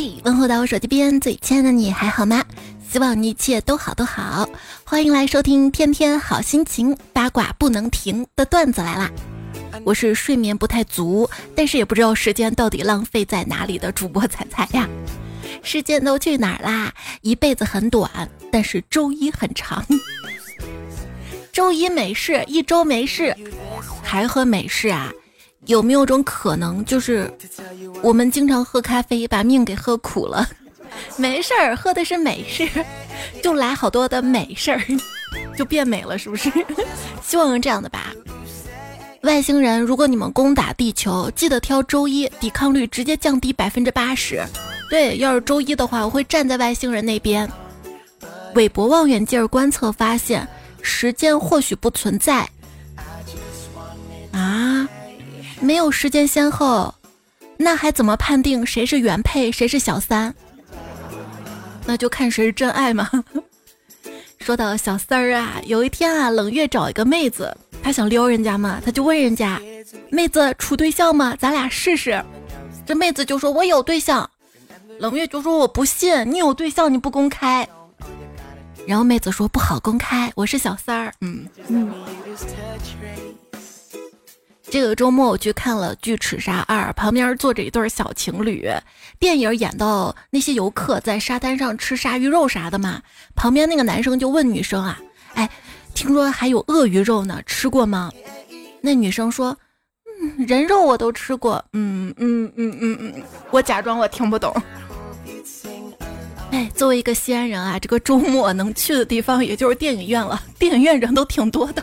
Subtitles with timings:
[0.00, 2.44] 嘿，问候到我手机边最亲爱的你还好吗？
[2.88, 4.48] 希望你一切都好都好。
[4.84, 9.10] 欢迎来收听天天好心情，八卦不能停的段子来啦！
[9.82, 14.88] 我是睡眠不太足，但是也不知道时间到底浪费在哪里的主播彩彩呀。
[15.64, 16.94] 时间都去哪儿啦？
[17.22, 18.08] 一辈子很短，
[18.52, 19.84] 但是周一很长。
[21.50, 23.36] 周一没事，一周没事，
[24.04, 25.12] 还喝美式啊？
[25.68, 27.30] 有没有种可能，就是
[28.02, 30.48] 我们经常喝咖啡，把命给喝苦了？
[31.18, 32.66] 没事儿，喝的是美式，
[33.42, 34.80] 就来好多的美事儿，
[35.54, 36.50] 就变美了，是不是？
[37.22, 38.12] 希望是这样的吧。
[39.22, 44.42] 外星人，如果你们攻打地球，记得挑周一，抵抗率直接降低百分之八十。
[44.88, 47.46] 对，要是周一的话，我会站在外星人那边。
[48.54, 50.48] 韦伯望远镜观测发现，
[50.80, 52.48] 时间或许不存在。
[54.32, 54.88] 啊？
[55.60, 56.94] 没有时间先后，
[57.56, 60.34] 那还怎么判定谁是原配，谁是小三？
[61.84, 63.08] 那就看谁是真爱嘛。
[64.40, 69.60] 说到小三儿啊，有一天啊，冷月找一个妹子，他想撩人家嘛，他就问人家
[70.10, 71.36] ：“妹子处对象吗？
[71.38, 72.24] 咱俩试试。”
[72.86, 74.28] 这妹子就说：“我有对象。”
[74.98, 77.68] 冷月就说：“我不信，你有对象你不公开。”
[78.86, 81.92] 然后妹子说：“不好公开，我是小三儿。”嗯嗯。
[84.70, 88.68] 这个周末我去看了《巨齿鲨二》，旁边坐着一对小情侣。
[89.18, 93.00] 电影演到那些游客在沙滩上吃鲨鱼肉啥的嘛，
[93.34, 95.00] 旁边那个男生就问女生啊
[95.34, 95.48] ：“哎，
[95.94, 98.12] 听说还有鳄鱼肉呢，吃过吗？”
[98.82, 99.56] 那女生说
[100.20, 104.54] ：“嗯，人肉我都吃过。”嗯嗯嗯嗯嗯，我假装我听不懂。
[106.50, 111.82] 哎，作为一个西安人啊，这个周末能去的地方也就是电影院了，电影院人都挺多的。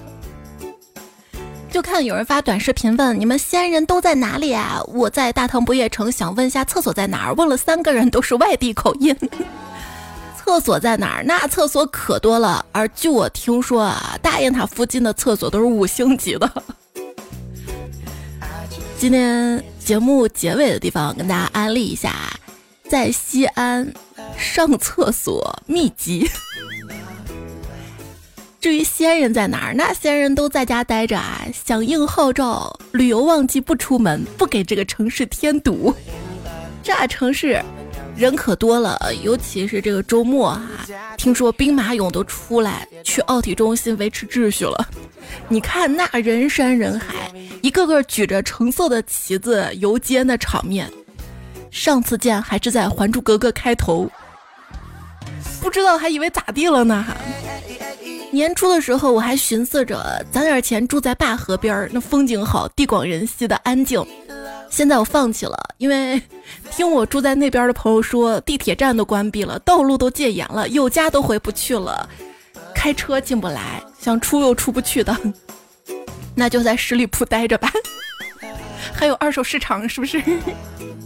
[1.75, 4.81] 就看有人发短视频问你们西安人都在哪里啊？
[4.87, 7.33] 我在大唐不夜城，想问一下厕所在哪儿。
[7.33, 9.13] 问了三个人都是外地口音。
[10.37, 11.23] 厕所在哪儿？
[11.25, 12.65] 那厕所可多了。
[12.71, 16.49] 而据我听说啊，大雁塔附近的厕所都是五星级的。
[18.97, 22.15] 今天节目结尾的地方跟大家安利一下，
[22.89, 23.93] 在西安
[24.37, 26.25] 上厕所秘籍。
[28.65, 31.45] 至于西安人在哪儿，那西安人都在家待着啊！
[31.53, 35.93] 响应号召，旅游旺季不出门，不给这个城市添堵。
[36.81, 37.63] 这城市
[38.15, 40.61] 人可多了，尤其是这个周末哈，
[41.15, 44.89] 听说兵马俑都出来去奥体中心维持秩序了。
[45.47, 47.31] 你看那人山人海，
[47.61, 50.91] 一个个举着橙色的旗子游街，那场面，
[51.69, 54.09] 上次见还是在《还珠格格》开头，
[55.61, 57.05] 不知道还以为咋地了呢。
[58.35, 64.05] 年初的时候，我还寻思着攒点钱住在灞河边儿，那风景好，地广人稀的安静。
[64.69, 66.21] 现在我放弃了，因为
[66.69, 72.09] 听我住在那边的朋友说，地铁站都关闭了，道路都戒严了，有家都回不去了，
[72.75, 75.15] 开车进不来，想出又出不去的，
[76.35, 77.71] 那就在十里铺待着吧。
[78.93, 80.21] 还有二手市场是不是？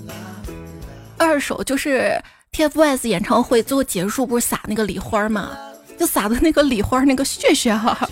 [1.16, 2.20] 二手就是
[2.54, 5.56] TFBOYS 演唱会最后结束不是撒那个礼花吗？
[6.00, 8.10] 就撒的那个礼花那个血血哈，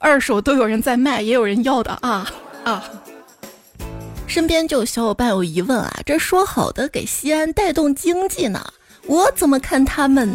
[0.00, 2.26] 二手都有人在卖，也有人要的啊
[2.64, 2.82] 啊！
[4.26, 8.72] 身边就有小伙伴有疑问啊，这说好的给西安带动经济呢，
[9.06, 10.34] 我怎么看他们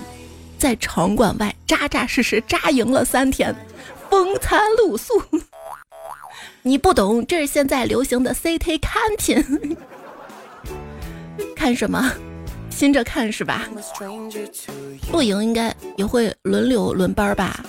[0.60, 3.56] 在场馆外扎扎实实扎营了三天，
[4.10, 5.20] 风餐露宿？
[6.62, 9.78] 你不懂，这是现在流行的 CT 看品，
[11.58, 12.12] 看什么？
[12.76, 13.70] 新着看是吧？
[15.12, 17.64] 露营应该也会轮流轮班吧，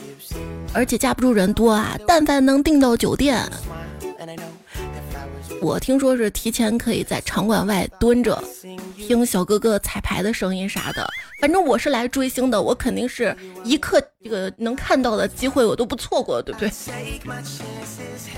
[0.73, 1.97] 而且架不住人多啊。
[2.07, 3.39] 但凡能订到酒店。
[5.65, 8.39] 我听说是提前可以在场馆外蹲着，
[8.99, 11.09] 听小哥哥彩排的声音啥的。
[11.41, 16.71] 反正我是来追星的，我肯定是一刻这个能看到的机会我都不错过，对不对？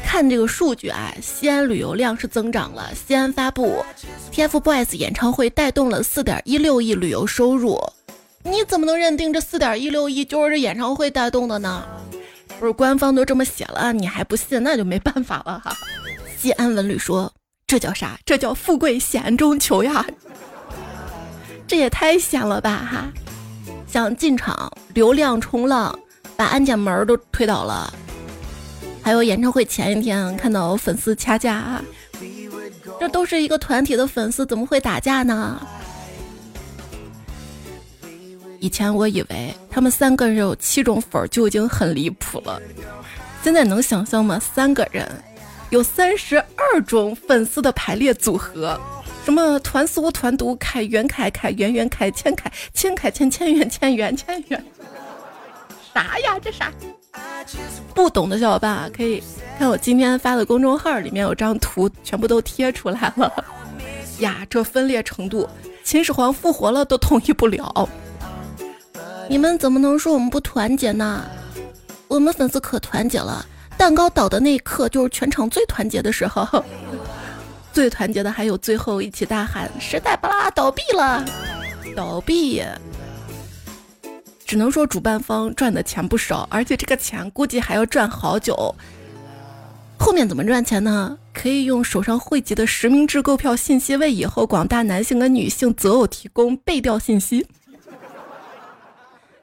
[0.05, 2.93] 看这个数据啊，西安旅游量是增长了。
[2.95, 3.85] 西安发布
[4.33, 7.77] ，TFBOYS 演唱会带动了四点一六亿旅游收入。
[8.45, 11.85] 你怎么能认定这四点一六亿就是这演唱会带动的呢？
[12.61, 15.77] 不是官方都这么写了，你还不信，那就没办法了哈。
[16.47, 17.33] 西安文旅说
[17.67, 18.17] ：“这叫啥？
[18.25, 20.07] 这叫富贵险中求呀！
[21.67, 23.13] 这也太险了吧哈！
[23.89, 25.99] 想进场流量冲浪，
[26.37, 27.93] 把安检门都推倒了。
[29.03, 31.83] 还有演唱会前一天看到粉丝掐架，
[33.01, 35.61] 这都是一个团体的粉丝，怎么会打架呢？
[38.61, 42.63] 以前我以为他们三个人有七种粉就已经很离谱了，
[43.43, 44.39] 现在能想象吗？
[44.39, 45.11] 三个人。”
[45.71, 48.79] 有三十二种粉丝的排列组合，
[49.25, 54.65] 什么团苏团读凯元凯凯圆圆凯千凯千凯千千元千元千元，
[55.93, 56.73] 啥呀这啥？
[57.95, 59.23] 不懂的小伙伴啊，可以
[59.59, 63.45] 看我今天发的公众号里面有张图，全部都贴出来了。
[64.21, 65.49] 呀，这分裂程度，
[65.83, 67.89] 秦始皇复活了都统一不了。
[69.29, 71.25] 你们怎么能说我们不团结呢？
[72.07, 73.45] 我们粉丝可团结了，
[73.77, 76.65] 蛋糕倒的那一刻就是全场最团结的时候。
[77.73, 81.25] 最团结的还有最后一起大喊“时代巴拉倒闭了”，
[81.95, 82.63] 倒闭。
[84.47, 88.75] 只能说主办方赚的钱不少，而且这个钱估计还要赚好久。
[89.99, 91.19] 后面怎么赚钱呢？
[91.35, 97.47] 可以用手上汇集的实名制购票信息为以后广大男性跟女性择偶提供背调信息。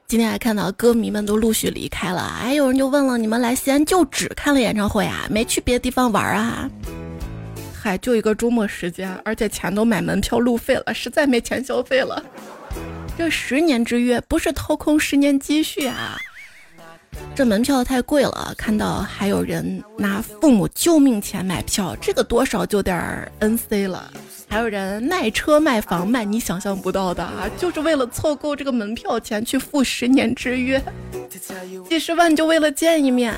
[0.06, 5.26] 今天还看到歌迷们都陆续离开了，哎有人就问了：你们来西安就只看了演唱会啊？
[5.30, 6.70] 没去别的地方玩啊？
[7.72, 12.22] 嗨，就一个周末时间，而且钱都买门票路费了，实在没钱消费了。
[13.16, 16.18] 这十年之约不是掏空十年积蓄啊！
[17.34, 24.10] 这门票太贵了，看到还有人拿父母救命钱买票，这个多少就点儿 N C 了。
[24.48, 30.80] 还有人卖车卖房卖你想象不到的啊，就是为了凑够这个门票钱去赴十年之约，
[31.88, 33.34] 几十万就为了见一面，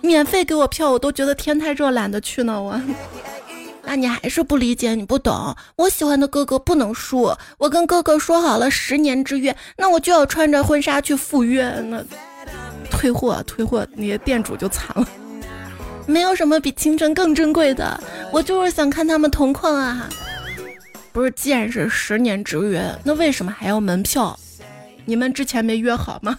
[0.00, 2.80] 免费给我票我都觉得天太热懒得去呢我。
[3.84, 5.54] 那你还是不理解，你不懂。
[5.76, 11.68] 我喜欢的哥哥不能输，我跟哥哥说好了十年之约，那我就要穿着婚纱去赴约。
[11.88, 12.02] 那
[12.92, 15.08] 退货，退货，那些店主就惨了。
[16.06, 18.00] 没有什么比青春更珍贵的，
[18.32, 20.08] 我就是想看他们同框啊。
[21.12, 24.38] 不是，既然是十年之约，那为什么还要门票？
[25.04, 26.38] 你们之前没约好吗？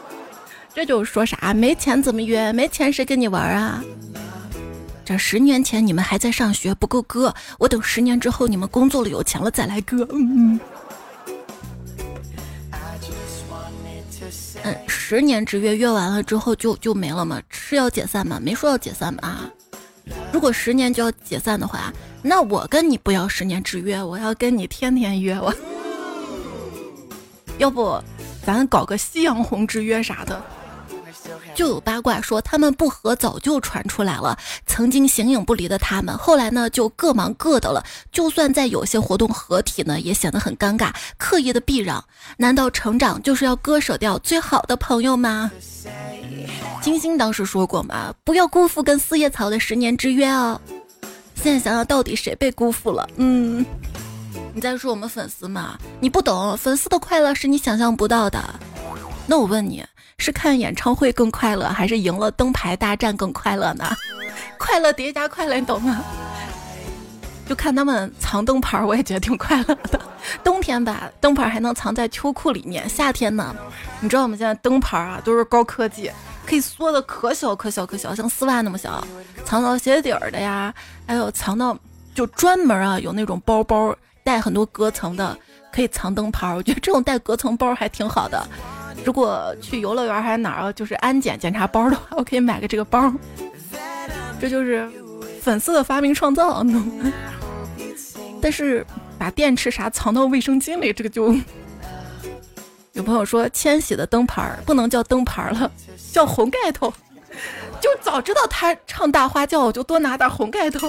[0.74, 1.52] 这就是说啥？
[1.52, 2.52] 没钱怎么约？
[2.52, 3.84] 没钱谁跟你玩啊？
[5.04, 10.06] 这十年前你们还在上学不够割，我等十年之后你们工作了有钱了再来割。
[10.12, 10.58] 嗯
[14.64, 17.42] 嗯，十年之约约完了之后就就没了吗？
[17.48, 18.38] 是要解散吗？
[18.40, 19.28] 没说要解散吧？
[19.28, 19.50] 啊，
[20.32, 21.92] 如果十年就要解散的话，
[22.22, 25.52] 那我跟你不要十年之约，我要跟你天天约我。
[27.58, 28.02] 要不
[28.44, 30.42] 咱搞个夕阳红之约啥的？
[31.54, 37.84] 就有八卦说他们不和早就传出来了，曾经形影不离的他们，后来呢就各忙各的了。
[38.10, 42.02] 就算在有些活动合体呢，也显得很尴尬，刻意的避让。
[42.38, 45.50] 难道成长就是要割舍掉最好的朋友吗？
[46.80, 50.60] 金星当时说过嘛，不要辜负跟四叶草的十年之约哦。
[51.36, 53.08] 现在想想到底谁被辜负了？
[53.16, 53.64] 嗯，
[54.54, 55.78] 你在说我们粉丝吗？
[56.00, 58.42] 你不懂，粉丝的快乐是你想象不到的。
[59.26, 59.84] 那我问你。
[60.18, 63.84] 是看演唱会更快乐，还是赢了灯牌大战更快乐呢？
[64.58, 66.02] 快乐叠加快乐，你懂吗？
[67.48, 70.00] 就看他们藏灯牌，我也觉得挺快乐的。
[70.44, 73.54] 冬天吧，灯牌还能藏在秋裤里面；夏天呢，
[74.00, 76.10] 你知道我们现在灯牌啊都是高科技，
[76.46, 79.04] 可以缩的可小可小可小，像丝袜那么小，
[79.44, 80.72] 藏到鞋底儿的呀，
[81.04, 81.76] 还有藏到
[82.14, 85.36] 就专门啊有那种包包带很多隔层的，
[85.72, 86.54] 可以藏灯牌。
[86.54, 88.48] 我觉得这种带隔层包还挺好的。
[89.04, 93.12] 如果去游乐园还是哪儿，就是安检检查包的话， 我可以买个这个包。
[94.40, 94.88] 这就是
[95.40, 96.64] 粉丝的发明创造。
[98.40, 98.84] 但是
[99.18, 101.34] 把电池啥藏到卫生巾里，这个就
[102.92, 105.70] 有朋友说千玺的灯牌不能叫灯牌了，
[106.12, 106.92] 叫红盖头。
[107.80, 110.88] 就早知道他唱大花轿，我就多拿点红盖头。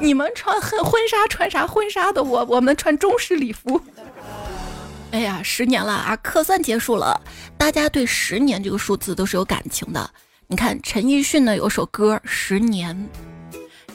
[0.00, 2.22] 你们穿婚婚纱穿啥婚纱的？
[2.22, 3.80] 我我们穿中式礼服。
[5.12, 7.20] 哎呀，十年了啊，可算结束了。
[7.58, 10.10] 大家对十年这个数字都是有感情的。
[10.46, 12.96] 你看，陈奕迅呢有首歌《十年》，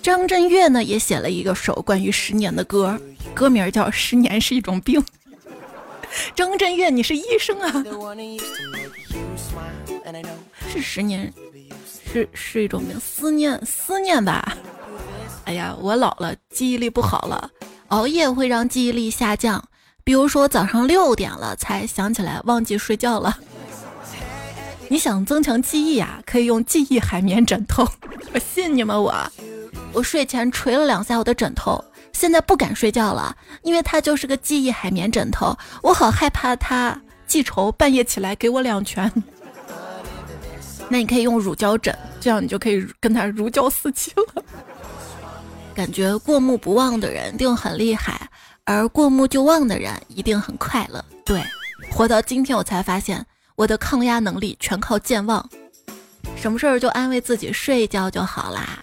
[0.01, 2.99] 张震岳呢也写了一个首关于十年的歌，
[3.33, 5.01] 歌名叫《十年是一种病》。
[6.35, 7.83] 张震岳，你是医生啊？
[10.69, 11.33] 是十年，
[12.11, 14.55] 是是一种病，思念思念吧。
[15.45, 17.49] 哎呀，我老了，记忆力不好了，
[17.87, 19.67] 熬夜会让记忆力下降。
[20.07, 23.37] 比如说早上六点了才想起来忘记睡觉了，
[24.87, 26.21] 你想增强记忆啊？
[26.25, 27.85] 可以用记忆海绵枕头，
[28.33, 28.97] 我信你吗？
[28.97, 29.13] 我
[29.91, 31.83] 我睡前捶了两下我的枕头，
[32.13, 36.97] 现在不敢睡觉了，因为它就是个记忆海绵枕头，我好害怕它
[37.27, 39.11] 记仇，半夜起来给我两拳。
[40.87, 44.41] 那你可以用乳胶枕，这样你就可以跟他如胶似漆了。
[45.75, 48.29] 感觉过目不忘的人一定很厉害。
[48.67, 51.03] 而过目就忘的人一定很快乐。
[51.23, 51.41] 对，
[51.89, 55.49] 活到今天我才发现，我的抗压能力全靠健忘。
[56.35, 58.77] 什么事儿就安慰自己睡一觉就好啦。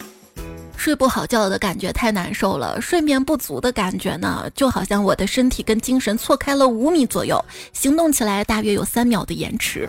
[0.75, 7.43] 睡不好觉的感觉太难受了，睡眠不足的感觉呢，就好像我的身体跟精神错开了五米左右，
[7.75, 9.89] 行动起来大约有三秒的延迟。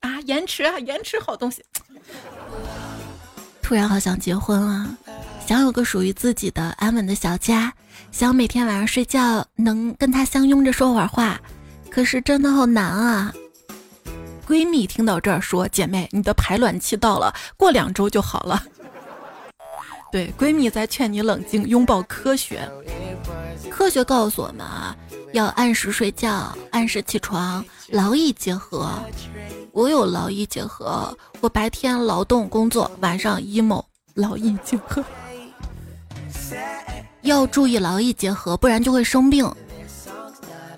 [0.00, 1.64] 啊，延迟啊，延迟好东西。
[3.60, 4.96] 突然好想结婚啊，
[5.46, 7.72] 想有个属于自己的安稳的小家，
[8.12, 11.40] 想每天晚上睡觉能跟他相拥着说会儿话，
[11.90, 13.32] 可是真的好难啊。
[14.46, 18.62] 闺蜜听到这儿说：“姐妹，你的排卵期到了，过两周就好了。
[20.12, 22.70] ”对，闺蜜在劝你冷静，拥抱科学。
[23.70, 24.94] 科学告诉我们啊，
[25.32, 28.90] 要按时睡觉，按时起床，劳逸结合。
[29.72, 35.02] 我有劳逸结合，我白天劳动工作，晚上 emo，劳逸结合。
[37.22, 39.50] 要注意劳逸结合，不然就会生病。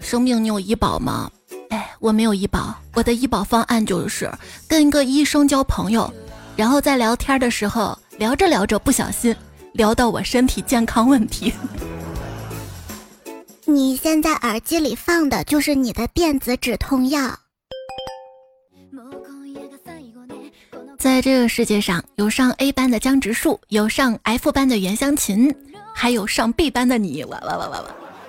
[0.01, 1.31] 生病你有医保吗？
[1.71, 4.31] 哎，我没有医保，我的医保方案就是
[4.69, 6.13] 跟一个医生交朋友，
[6.57, 7.99] 然后在聊天的时候。
[8.17, 9.35] 聊着聊着，不小心
[9.73, 11.53] 聊到我身体健康问题。
[13.67, 17.37] 你现在耳机里放的就是你的电子止痛药。
[20.97, 25.53] 在这个世界上，有上 A 班的江直树，有上 F 班的袁湘琴，
[25.95, 27.25] 还有上 B 班的你。
[27.25, 27.85] 哇哇哇哇哇！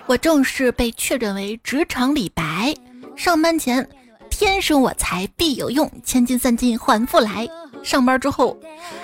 [0.05, 2.74] 我正式被确诊为职场李白。
[3.15, 3.89] 上班前，
[4.29, 7.48] 天生我材必有用，千金散尽还复来。
[7.84, 8.57] 上班之后，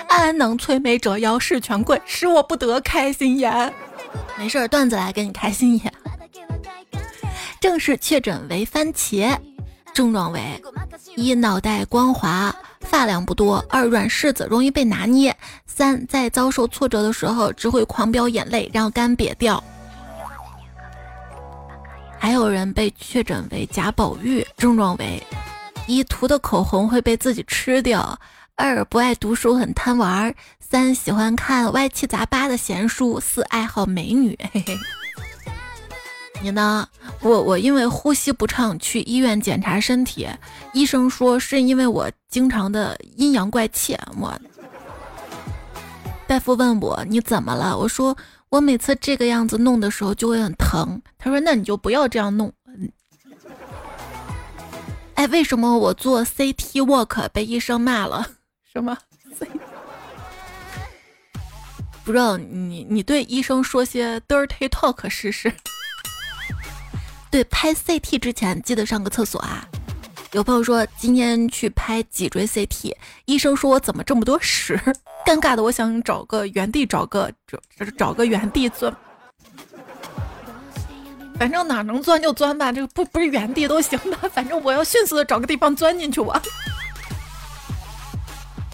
[0.08, 3.74] 安能摧眉折腰事权贵，使我不得开心颜。
[4.38, 5.94] 没事儿，段子来给你开心颜。
[7.60, 9.38] 正式确诊为番茄，
[9.94, 10.62] 症状为：
[11.16, 15.34] 一脑袋光滑，发量不多；二软柿子容易被拿捏；
[15.66, 19.62] 三在遭受挫折的时候只会狂飙眼泪，让干瘪掉。
[22.18, 25.22] 还有人被确诊为贾宝玉，症状为：
[25.88, 28.18] 一涂的口红会被自己吃掉。
[28.56, 34.38] 二不爱读书，很贪玩；三喜欢看歪七杂八的闲书；四爱好美女。
[34.54, 34.78] 嘿嘿，
[36.44, 36.88] 你呢？
[37.22, 40.28] 我我因为呼吸不畅去医院检查身体，
[40.74, 43.96] 医生说是因为我经常的阴阳怪气。
[44.20, 44.34] 我
[46.28, 47.78] 大夫问我你怎么了？
[47.78, 48.18] 我说
[48.50, 51.00] 我每次这个样子弄的时候就会很疼。
[51.20, 52.52] 他说那你就不要这样弄。
[55.14, 58.26] 哎，为什么我做 CT work 被医生骂了？
[58.74, 58.98] 什么？
[62.04, 65.54] 不知道你你对医生说些 dirty talk 试试。
[67.32, 69.66] 对，拍 CT 之前记得上个厕所啊。
[70.34, 72.94] 有朋友说今天去拍脊椎 CT，
[73.26, 74.80] 医生说我怎么这么多屎？
[75.26, 77.58] 尴尬的我想找个原地找个找
[77.98, 78.94] 找个原地钻，
[81.40, 86.42] 反正哪能钻就钻吧，这个不不是原地都行的，反正我要迅速的找个地方钻进去我。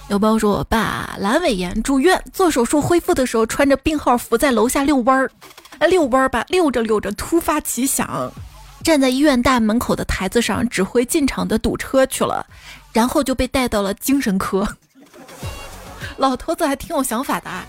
[0.09, 5.29] 有朋友说，我爸阑尾炎住院做手术恢复的时候，穿着病号服在楼下遛弯儿，
[5.87, 8.31] 遛弯儿吧，遛着遛着突发奇想，
[8.81, 12.45] 站在医院大门口的台子上指挥进场的堵车去了，
[12.93, 14.65] 然后就被带到了精神科。
[16.15, 17.65] 老头子还挺有想法的啊。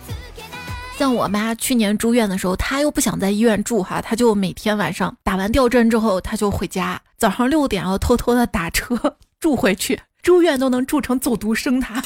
[0.97, 10.00] 像我妈去年住院的时候，她又不想在医院住哈，她就每天晚上打完吊针之后，她就回家，早上六点要偷偷的打车 住回去。
[10.29, 12.03] 住院都能住成走读生，他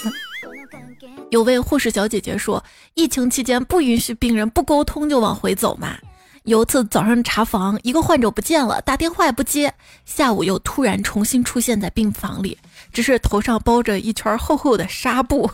[1.33, 2.63] 有位护士小姐姐说，
[2.95, 5.99] 疫情期间不允许病人不沟通就往回走嘛。
[6.45, 9.75] 有一次早上查房，一个患者不见了，打电话也不接，
[10.05, 12.57] 下午又突然重新出现在病房里，
[12.93, 15.51] 只是头上包着一圈厚厚的纱布。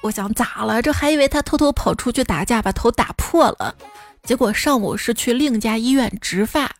[0.00, 0.80] 我想咋了？
[0.80, 3.76] 这还以为他偷偷跑出去打架把头打破了，
[4.22, 6.70] 结果上午是去另一家医院植发。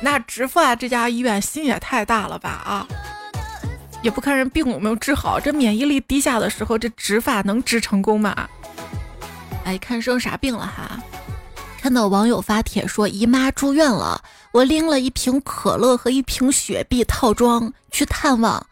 [0.00, 2.86] 那植发这家医院心也太大了吧啊！
[4.02, 8.48] 也不看人病有没有治好，这免疫力低下的时候，这植发能植成功吗？
[9.64, 10.98] 哎，看生啥病了哈？
[11.78, 18.66] 看到网友发帖说姨妈住院了，我拎了一瓶可乐和一瓶雪碧套装去探望，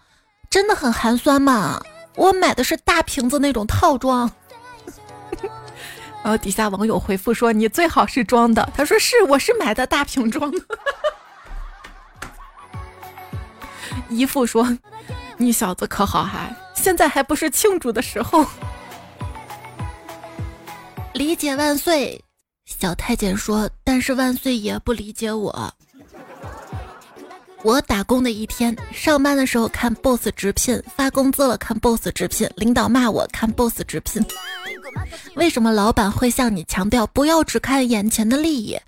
[0.49, 1.79] 真的很寒酸嘛。
[2.17, 4.31] 我买的是大瓶子那种套装。
[6.25, 10.51] 然后底下网友回复说你最好是装的，他说是，我是买的大瓶装。
[14.09, 14.77] 姨父说
[15.37, 18.45] ：“你小子可好哈，现在还不是庆祝的时候。”
[21.15, 22.23] 理解万岁，
[22.65, 25.75] 小太监说：“但是万岁爷不理解我。”
[27.65, 34.25] 我打工的一天，上班的时候看 boss 直聘，发工资了看 boss 直聘，领导骂我看 boss 直聘。
[35.35, 38.79] 为什么老板会向你强调不要只看眼前的利益？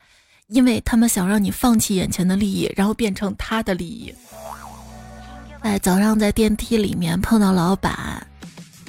[0.47, 4.14] 因为他们想让你放弃眼前的利益，然后变成他的利益。
[5.62, 8.26] 哎，早上在电梯里面碰到老板，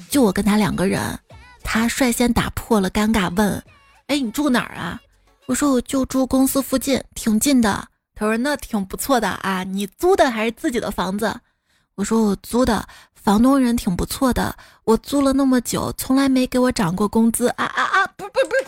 [0.09, 1.19] 就我跟他两个人，
[1.63, 3.61] 他率先打破了尴尬，问
[4.07, 4.99] ：“哎，你住哪儿啊？”
[5.47, 11.37] 我说：“我就住公司附近，挺近的。”他说：“那挺不错的啊，你租的还是自己的房子？”
[11.95, 14.55] 我说：“我租的，房东人挺不错的。
[14.85, 18.07] 我租了那么久，从来没给我涨过工资啊啊啊！
[18.15, 18.65] 不不不是。”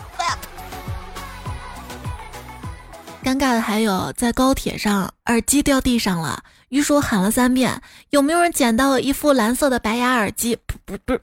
[3.24, 7.80] 尴尬的还有，在高铁上耳机掉地上了，于是我喊了三遍
[8.10, 11.18] ：“有没有人捡到一副蓝色的白牙耳机？”不不不，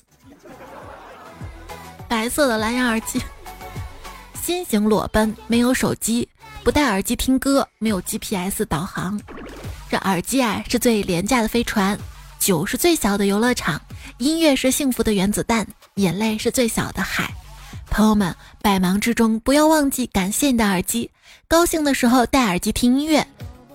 [2.08, 3.22] 白色的蓝牙耳机。
[4.42, 6.28] 新型裸奔，没有手机，
[6.64, 9.20] 不戴耳机听歌，没有 GPS 导航。
[9.90, 11.98] 这耳机啊，是最廉价的飞船；
[12.40, 13.78] 酒是最小的游乐场；
[14.18, 17.32] 音乐是幸福的原子弹；眼泪是最小的海。
[17.90, 21.12] 朋友们，百忙之中不要忘记感谢你的耳机。
[21.48, 23.28] 高兴的时候戴耳机听音乐，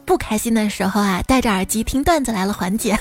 [0.07, 2.99] 不开心的时候啊戴着耳机听段子来了缓解。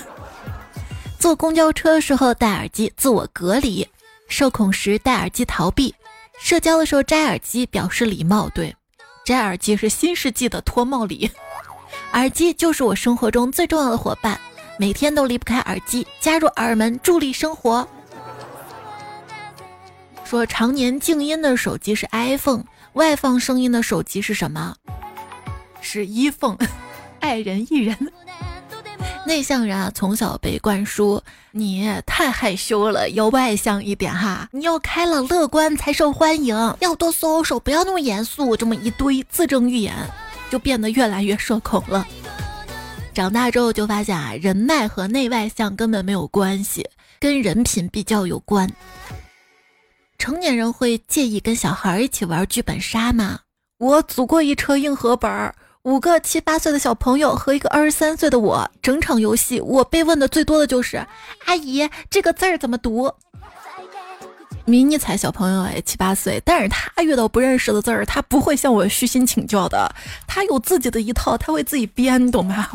[1.20, 3.88] 坐公交车的时候戴耳机自我隔离，
[4.28, 5.94] 受恐时戴耳机逃避，
[6.40, 8.50] 社交的时候摘耳机表示礼貌。
[8.50, 8.76] 对，
[9.24, 11.30] 摘耳机是新世纪的脱帽礼。
[12.14, 14.40] 耳机就是我生活中最重要的伙伴，
[14.78, 17.88] 每天都离不开耳机，加入耳门助力生活。
[20.24, 24.76] 说常年静音的手机是 iPhone，外放声音的手机是什么？
[25.82, 26.58] 是 iPhone，
[27.20, 27.96] 爱人艺人。
[29.26, 39.96] 内向人啊，从小被灌输你太害羞了，要外向一点哈，你要开朗乐观才受欢迎，要多 social，不要那么严肃，这么一堆自证预言，
[40.52, 42.08] 就变得越来越社恐了。
[43.16, 46.88] 长大之后就发现啊，人脉和内外向根本没有关系，
[47.20, 48.72] 跟人品比较有关。
[50.20, 53.40] 成年人会介意跟小孩一起玩剧本杀吗？
[53.80, 60.98] 我组过一车硬核本儿，五个七八岁的小朋友和一个二十三岁的我，整场游戏我被问的最多的就是
[61.46, 63.14] ：“阿姨，这个字儿怎么读？”
[64.66, 69.88] 迷你彩小朋友哎，七八岁，但是他遇到不认识的字儿，他不会向我虚心请教的，
[70.26, 72.68] 他有自己的一套，他会自己编，懂吗？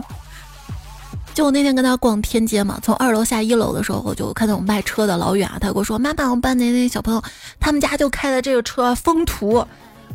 [1.35, 7.21] 就我那天跟他逛天街嘛，从二楼下一楼的时候，我就看到我卖车的老远啊，他跟我说：“妈妈，我班那那小朋友，
[7.59, 9.67] 他们家就开的这个车风图，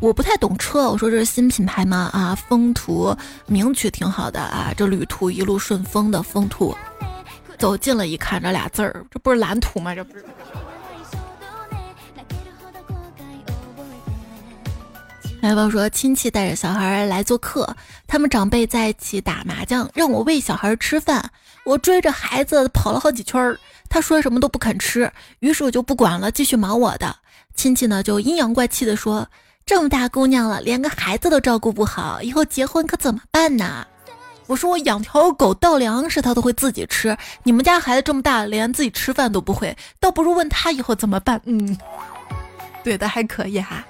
[0.01, 2.09] 我不太懂车，我说这是新品牌吗？
[2.13, 3.15] 啊，风途
[3.47, 6.75] 名曲挺好的啊，这旅途一路顺风的风途。
[7.57, 9.95] 走近了一看，这俩字儿，这不是蓝图吗？
[9.95, 10.25] 这不是。”
[15.41, 17.75] 来宝说，亲戚带着小孩来做客，
[18.07, 21.31] 他们长辈在一起打麻将，让我喂小孩吃饭。
[21.63, 23.57] 我追着孩子跑了好几圈儿，
[23.89, 27.15] 他说什么都不肯吃，于是我就不管了，继续忙我的。
[27.55, 29.27] 亲戚呢就阴阳怪气的说
[29.65, 33.85] ：“这么大姑娘了，连个孩子都照顾不好，以后结婚可怎么办呢？”
[34.45, 37.17] 我说：“我养条狗倒粮食，它都会自己吃。
[37.41, 41.75] 你们家孩子这么大，连自己吃饭都不会，倒不如问他以后怎么办。”嗯，
[42.83, 43.83] 对的，还可以哈。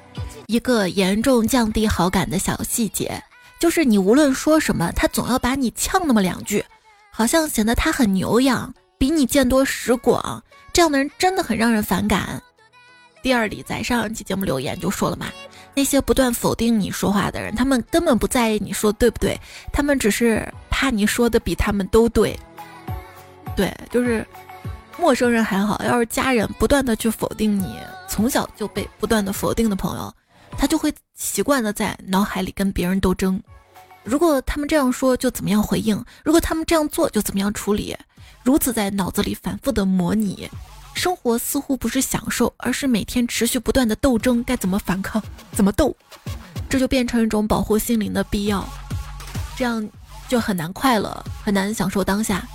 [0.48, 3.22] 一个严重降低好感的小细节，
[3.60, 6.64] 就是你无论说什么，他总要把你呛那么两句，
[7.12, 10.42] 好像显得他很牛样，比你见多识广。
[10.72, 12.42] 这样的人真的很让人反感。
[13.26, 15.26] 第二里在上一期节目留言就说了嘛，
[15.74, 19.36] 那些不断否定你说话的人，他们根本不在意你说对不对，
[19.74, 22.40] 他们只是怕你说的比他们都对。
[23.56, 24.24] 对，就是
[25.00, 30.14] 陌生人还好，要是家人不断的去否定你，从小就被不断的否定的朋友。
[30.56, 33.42] 他就会习惯的在脑海里跟别人斗争，
[34.04, 37.98] 如果他们这样说，就怎么样回应；如果他们这样做，就怎么样处理。
[38.44, 40.48] 如此在脑子里反复的模拟，
[40.96, 45.96] 生活似乎不是享受，而是每天持续不断的斗争，该怎么反抗，怎么斗，
[46.68, 48.68] 这就变成一种保护心灵的必要，
[49.56, 49.88] 这样
[50.28, 52.48] 就很难快乐，很难享受当下。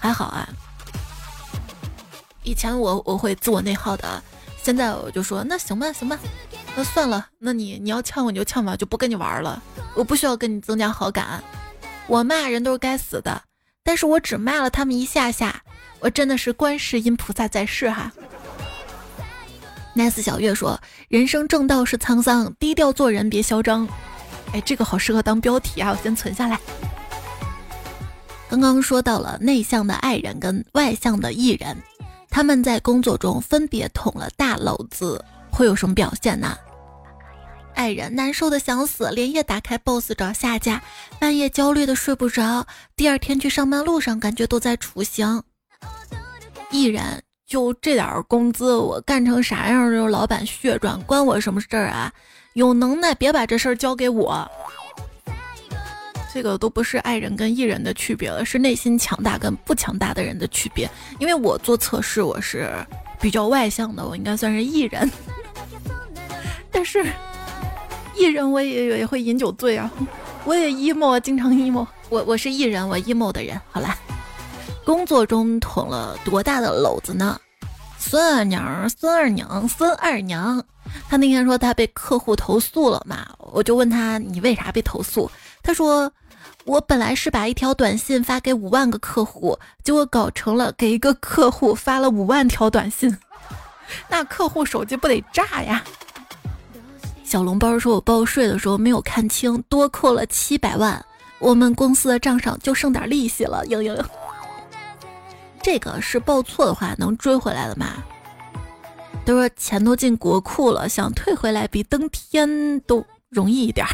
[0.00, 0.48] 还好啊，
[2.42, 4.22] 以前我我会自我内耗的，
[4.62, 6.18] 现在我就说那行吧，行吧。
[6.74, 9.62] 那算了，那你你要呛我你就呛吧，就不跟你玩了。
[9.94, 11.44] 我不需要跟你增加好感。
[12.06, 13.42] 我骂人都是该死的，
[13.84, 15.62] 但是我只骂了他们一下下。
[16.04, 18.12] 我真的是观世音菩萨在世哈。
[19.96, 23.88] nice 小月说：“人生正道是沧桑，低调做人别嚣张。”
[24.52, 26.60] 哎，这个好适合当标题啊，我先存下来。
[28.50, 31.74] 刚刚说到了内向的爱人跟外向的艺人，
[32.28, 35.24] 他们在工作中分别捅了大篓子。
[35.50, 36.54] 会有什么表现呢？
[37.74, 40.82] 爱人难受的想死，连夜打开 BOSS 找下家，
[41.18, 45.42] 半夜焦虑的睡不着，第二天去上班路上感觉都在处刑。
[46.74, 52.12] 艺人就这点工资，我干成啥样就是老板血赚，关我什么事儿啊？
[52.54, 54.50] 有能耐别把这事儿交给我。
[56.32, 60.90] 这个都不是爱人跟艺人的区别了，是内心强大跟不强大的人的区别。
[61.20, 62.68] 因为我做测试，我是。
[63.20, 65.08] 比较外向的，我应该算是艺人。
[66.72, 67.06] 但是
[68.16, 69.88] 艺人我也也会饮酒醉啊，
[70.44, 71.86] 我也 emo，经常 emo。
[72.08, 73.58] 我我是艺人，我 emo 的人。
[73.70, 73.96] 好啦，
[74.84, 77.40] 工作中捅了多大的篓子呢？
[77.98, 80.62] 孙二娘，孙二娘，孙二娘。
[81.08, 85.30] 他那天说他被客户投诉了嘛，我就问他你为啥被投诉？
[85.62, 86.12] 他说
[86.64, 93.16] 我本来是把一条短信发给五万个客户，结果搞成了给一个客户发了五万条短信，
[94.08, 95.82] 那客户手机不得炸呀？
[97.24, 101.02] 小笼包说我报税的时候没有看清，多扣了七百万，
[101.38, 103.64] 我们公司的账上就剩点利息了。
[103.66, 104.04] 嘤嘤嘤。
[105.64, 108.04] 这个是报错的话能追回来的吗？
[109.24, 113.86] 都说钱都进国库了，想退回来比登天都容易一点。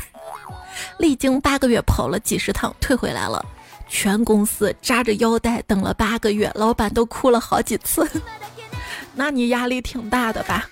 [0.99, 3.47] 历经八个月跑了几十趟，退回来了。
[3.89, 8.05] 全公司扎着腰带等了八个月，老板都哭了好几次。
[9.15, 10.69] 那你压力挺大的吧？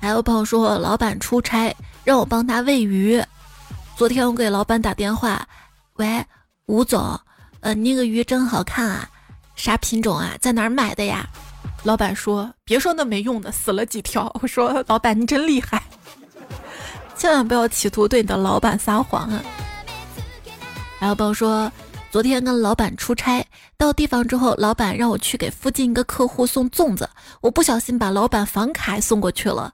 [0.00, 1.72] 还有朋友说，老板出差
[2.02, 3.22] 让我帮他喂鱼。
[3.94, 5.46] 昨天我给老板打电话，
[5.94, 6.24] 喂，
[6.66, 7.16] 吴总，
[7.60, 9.08] 呃，那个鱼真好看啊。
[9.54, 10.32] 啥品种啊？
[10.40, 11.28] 在哪儿买的呀？
[11.84, 15.82] 老板说：“别说那没用的，死了几条。”我说：“老板，你真厉害，
[17.16, 19.42] 千万不要企图对你的老板撒谎啊！”
[21.00, 21.70] 还有朋友说，
[22.12, 23.44] 昨天跟老板出差，
[23.76, 27.10] 到地方之后，老板让我去给附近一个客户送粽子，
[27.40, 29.72] 我不小心把老板房卡送过去了。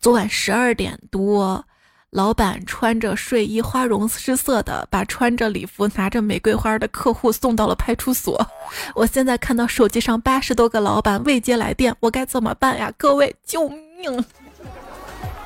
[0.00, 1.64] 昨晚十二点多。
[2.10, 8.44] 老板穿着睡衣，花容失色的把穿着礼服、拿着玫瑰花的客户送到了派出所。
[8.96, 12.90] 我现在看到手机上八十多个老板未接来电，我该怎么办呀？
[12.96, 14.24] 各位救命！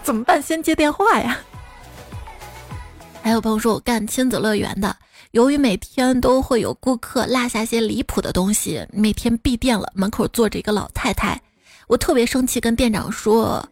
[0.04, 0.40] 怎么办？
[0.40, 1.36] 先接电话呀。
[3.22, 4.96] 还有朋友说我干亲子乐园的，
[5.32, 11.40] 由于每天都会有顾客落下些离谱的东西，每天闭店了，门口坐着一个老太太，
[11.88, 13.68] 我特别生气，跟店长说，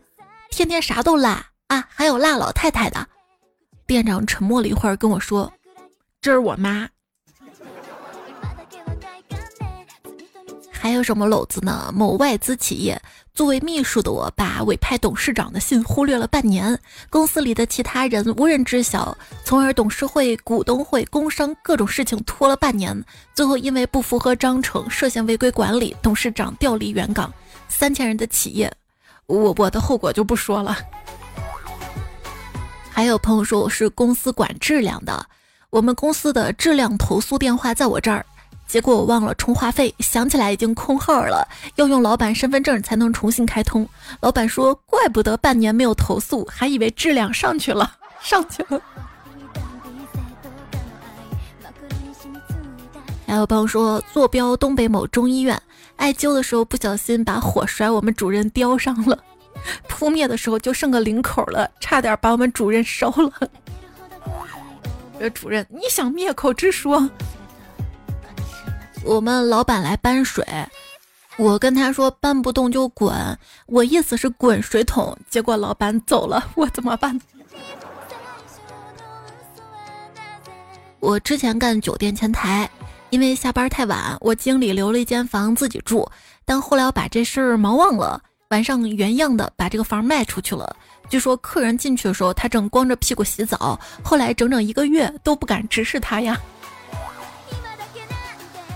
[0.51, 1.37] 天天啥都落。
[1.71, 3.07] 啊，还有辣老太太的
[3.87, 5.53] 店长沉默了一会儿，跟我说
[6.21, 6.89] ：“这是我妈。”
[10.69, 11.93] 还有什么篓子呢？
[11.95, 13.01] 某外资企业
[13.33, 16.77] 作为秘书的我，把委派董事长的信忽略了半年，
[17.09, 27.33] 公司里的其他人无人知晓，从而董事会、股东会、工商各种事情拖了半年，最后因为不符合章程，涉嫌违规管理，董事长调离原岗，
[27.69, 28.73] 三千人的企业，
[29.27, 30.77] 我我的后果就不说了。
[32.93, 35.27] 还有朋友说我是公司管质量的，
[35.71, 38.27] 我们公司的质量投诉电话在我这儿，
[38.67, 43.89] 结果我忘了充话费，想起来已经空号了，要用老板身份证才能重新开通。
[44.21, 48.81] 老板说，怪不得半年没有投诉，还以为质量上去了，上去了。
[53.27, 55.61] 还有朋友说，坐标东北某中医院，
[55.97, 59.19] 艾灸的时候不小心把火甩我们主任雕上了。
[59.89, 63.33] 扑灭的时候就剩个领口了，差点把我们主任烧了。
[65.19, 67.11] 这主任，你想灭口之说？
[69.05, 70.45] 我们老板来搬水，
[71.37, 77.19] 我跟他说搬不动就滚，我意思是滚水桶，结果老板走了，我怎么办？
[81.01, 82.71] 我之前干酒店前台，
[83.09, 86.11] 因为下班太晚，我经理留了一间房自己住，
[86.45, 88.23] 但后来我把这事儿忙忘了。
[88.51, 90.77] 晚上原样的把这个房卖出去了。
[91.09, 93.79] 据说客人进去的时候，他正光着屁股洗澡。
[94.03, 96.37] 后来整整一个月都不敢直视他呀。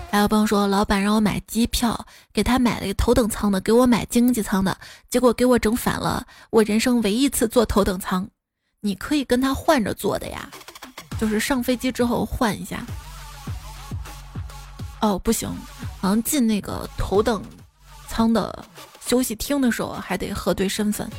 [0.09, 4.77] 还有朋友说，老板让我买机票，给他买了一个头等舱的，给我买经济舱的，
[5.09, 6.25] 结果给我整反了。
[6.51, 8.25] 我人生唯一一次坐头等舱，
[8.79, 10.49] 你可以跟他换着坐的呀，
[11.19, 12.85] 就是上飞机之后换一下。
[15.01, 15.49] 哦，不行，
[15.99, 17.43] 好像进那个头等
[18.07, 18.65] 舱的。
[19.05, 21.09] 休息厅的时候还得核对身份。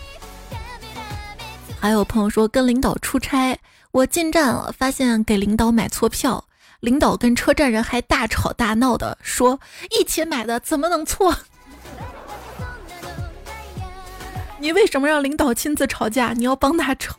[1.79, 3.57] 还有朋友说跟领导出差，
[3.93, 6.45] 我进站了，发现给领导买错票，
[6.81, 9.61] 领导跟车站人还大吵大闹的，说
[9.99, 11.35] 一起买的怎么能错？
[14.59, 16.33] 你为什么让领导亲自吵架？
[16.33, 17.17] 你要帮他吵？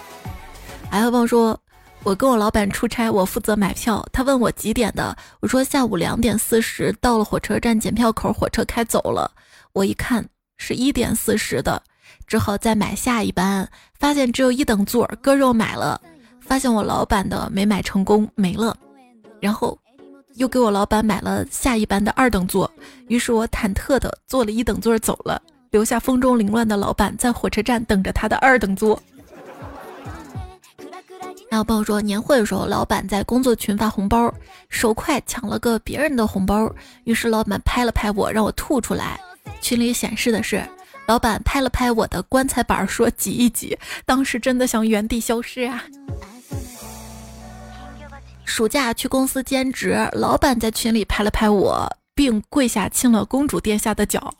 [0.90, 1.58] 还有朋友说。
[2.04, 4.06] 我跟我老板出差，我负责买票。
[4.12, 9.30] 他问我几点的，我说下午两点四十到了火车站检票口，火车开走了。
[9.74, 10.24] 我一看
[10.56, 11.82] 是一点四十的，
[12.28, 13.68] 只好再买下一班。
[13.98, 16.00] 发现只有一等座，割肉买了，
[16.40, 18.76] 发现我老板的没买成功，没了。
[19.40, 19.76] 然后
[20.36, 22.70] 又给我老板买了下一班的二等座，
[23.08, 29.02] 于是我忐忑的坐了一等座走了，留下风中凌乱的老板在火车站等着他的二等座。
[31.50, 34.32] 还有朋友说，年会的时候，老板在工作群发红包，
[34.68, 39.20] 手快抢了个别人的红包，于是老板拍了拍我，让我吐出来。
[39.64, 40.62] 群里显示的是，
[41.06, 43.78] 老板拍了拍我的棺材板，说挤一挤。
[44.04, 45.82] 当时真的想原地消失啊！
[48.44, 54.34] 暑假去公司兼职，老板在群里拍了拍我，并跪下亲了公主殿下的脚。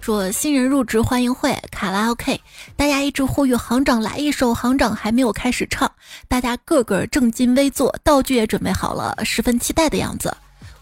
[0.00, 2.40] 说新人入职欢迎会卡拉 OK，
[2.76, 5.90] 大家一直呼吁行长来一首，行长还没有开始唱，
[6.28, 10.32] 大家个个正襟危坐，道具也准备好了，十分期待的样子。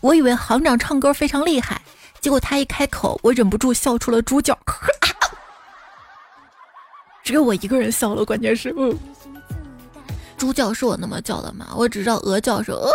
[0.02, 1.80] 我以为行长唱歌非常厉害，
[2.26, 4.58] 结果他一开口，我忍不住笑出了猪叫。
[7.22, 8.74] 只有我一个人笑了，关键是，
[10.36, 11.68] 猪叫是我那么叫的吗？
[11.76, 12.90] 我只知道鹅叫是哦。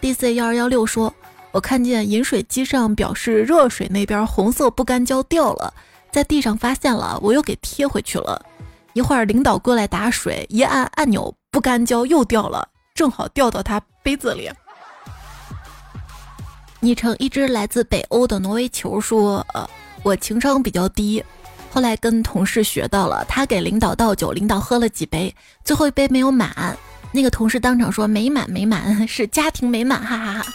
[0.00, 1.14] DC 幺二幺六说。
[1.52, 5.72] 我看见饮水机上表示热水那边红色不干胶掉了，
[6.10, 8.44] 在地上发现了，我又给贴回去了。
[8.92, 14.50] 一会儿领导过来打水，一按按钮，不干胶又掉了，正好掉到他杯子里。
[16.84, 19.64] 昵称一只来自北欧的挪威球说：“呃，
[20.02, 21.22] 我情商比较低，
[21.70, 25.32] 后来跟同事学到了，他给领导倒酒，领导喝了几杯，
[25.64, 26.76] 最后一杯没有满，
[27.12, 30.46] 那个同事当场说没满没满，是家庭美满，哈哈哈。”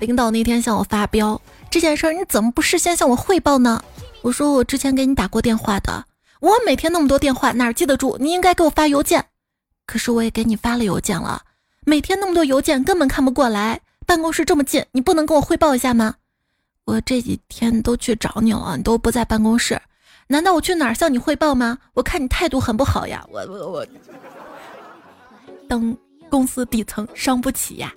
[0.00, 3.84] 领导那天向我发飙，这件事儿你怎么不事先向我汇报呢？
[4.22, 6.06] 我说我之前给你打过电话的，
[6.40, 8.16] 我每天那么多电话哪儿记得住？
[8.18, 9.26] 你应该给我发邮件。
[9.84, 11.42] 可是我也给你发了邮件了，
[11.88, 13.80] 每天那么多邮件根本看不过来。
[14.04, 16.16] 办公室这么近，你不能跟我汇报一下吗？
[16.84, 19.80] 我这几天都去找你了，你都不在办公室，
[20.26, 21.78] 难道我去哪儿向你汇报吗？
[21.94, 23.86] 我看你态度很不好呀，我我我，
[25.68, 25.96] 当
[26.28, 27.92] 公司底层伤不起呀，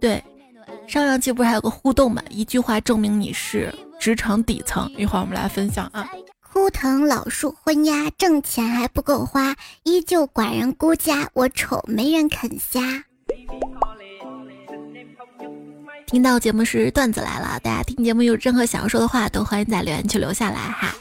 [0.00, 0.22] 对。
[0.86, 2.22] 上上期不是还有个互动吗？
[2.30, 4.88] 一句话证明你是职场底层。
[4.96, 6.08] 一会儿我们来分享啊。
[6.52, 11.30] 枯藤老树昏鸦，挣钱还不够花，依旧寡人孤家。
[11.32, 12.80] 我丑没人肯瞎。
[16.08, 20.92] 听到节目是段子来了，大家听节目有任何想要说的话，都欢迎在留言区留下来哈。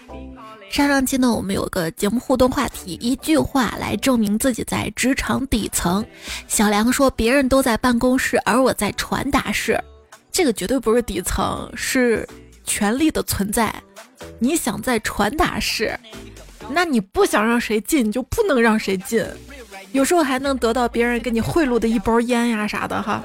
[0.69, 6.05] 上上期呢，我们有个节目互动话题，一句话来证明自己在职场底层。
[6.47, 9.83] 小梁说：“别人都在办公室，而我在传达室。”
[10.31, 12.27] 这个绝对不是底层，是
[12.63, 13.73] 权力的存在。
[14.39, 15.99] 你想在传达室，
[16.69, 19.25] 那你不想让谁进，你就不能让谁进。
[19.91, 23.23] 有时候还能得到别人给你贿赂的一包烟呀啥的哈。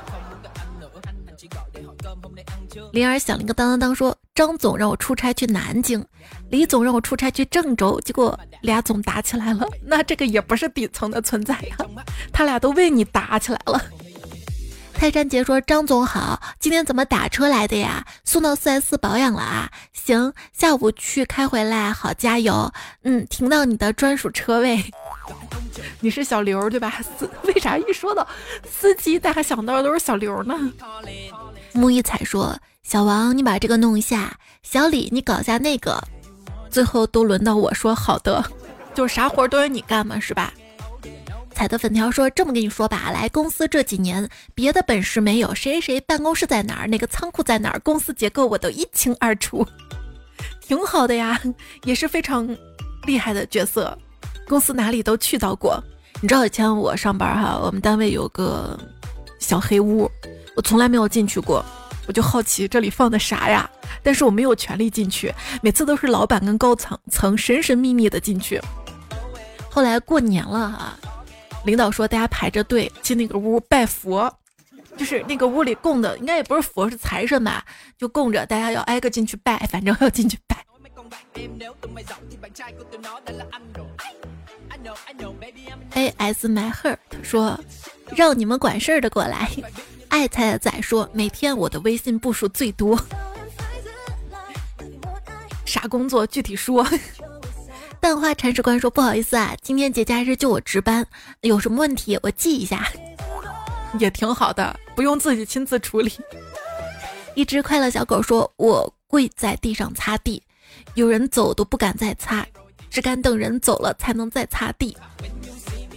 [2.92, 6.04] 灵儿响了一个当当当，说张总让我出差去南京，
[6.50, 9.66] 李总让我出差去郑州，结果俩总打起来了。
[9.82, 11.76] 那这个也不是底层的存在呀，
[12.32, 13.80] 他俩都为你打起来了。
[14.96, 18.04] 泰山杰说：“张总好，今天怎么打车来的呀？
[18.24, 19.70] 送到四 S 保养了啊？
[19.92, 22.72] 行，下午去开回来，好加油。
[23.02, 24.82] 嗯，停到你的专属车位。
[26.00, 27.00] 你是小刘对吧？
[27.18, 28.26] 司 为啥一说到
[28.66, 30.54] 司机，大家想到的都是小刘呢？”
[31.72, 34.30] 木一彩说：“小王，你把这个弄一下；
[34.62, 36.02] 小李，你搞下那个。
[36.70, 38.42] 最后都轮到我说好的，
[38.94, 40.52] 就是啥活都由你干嘛，是吧？”
[41.54, 49.66] 彩的粉条说：“这么跟你说吧，来公司这几年，别的本事没有，谁谁办公室在哪儿，哪个仓库在哪儿，公司结构我都一清二楚，
[50.60, 51.40] 挺好的呀，
[51.84, 52.46] 也是非常
[53.06, 53.96] 厉害的角色，
[54.48, 55.82] 公司哪里都去到过。
[56.20, 58.78] 你知道以前我上班哈，我们单位有个
[59.38, 60.10] 小黑屋，
[60.56, 61.64] 我从来没有进去过，
[62.08, 63.70] 我就好奇这里放的啥呀，
[64.02, 68.60] 但是我没有权利进去，每次都是老板跟高层层神神秘秘的进去。
[69.70, 70.98] 后来过年了哈。”
[71.64, 74.32] 领导说：“大家排着队进那个屋拜佛，
[74.96, 77.64] 就是那个屋里供的，应该也不是佛，是财神吧？
[77.96, 80.62] 就供着，大家要挨个进去拜，反正要进去拜。”
[85.94, 87.58] A S my heart 说
[88.14, 89.50] ：“让你们管事儿的过来。”
[90.08, 93.00] 爱菜的仔说：“每天我的微信步数最多，
[95.64, 96.86] 啥工作具体说。”
[98.04, 101.06] 淡化铲屎官说：“不好意思啊，今天节假日就我值班，
[101.40, 102.86] 有什么问题我记一下，
[103.98, 106.12] 也挺好的，不用自己亲自处理。
[107.34, 110.42] ”一只快乐小狗说：“我跪在地上擦地，
[110.92, 112.46] 有人走都不敢再擦，
[112.90, 114.94] 只敢等人走了才能再擦地。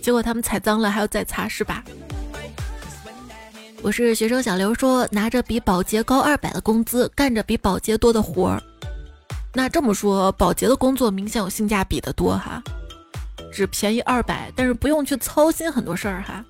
[0.02, 1.84] 结果他们踩脏了还要再擦，是吧？”
[3.84, 8.64] 我是学生小刘说：“拿着比保洁高二百的工资，干着比保洁多的活儿。”
[9.58, 12.62] 那这么说，保洁的工作明显有性价比的多哈，
[13.52, 16.46] 只便宜二百，但是不用去操心很多事儿哈。